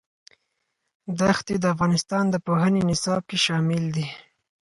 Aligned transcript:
دښتې 1.19 1.55
د 1.59 1.65
افغانستان 1.73 2.23
د 2.29 2.35
پوهنې 2.45 2.81
نصاب 2.89 3.21
کې 3.29 3.37
شامل 3.45 3.83
دي. 3.95 4.07